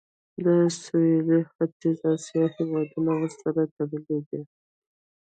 [0.43, 0.45] د
[0.81, 4.41] سویل ختیځې اسیا هیوادونه ورسره تړلي دي.